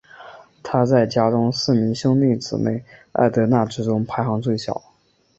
[0.63, 4.81] 她在家中四名兄弟姊妹艾德娜之中排行最小。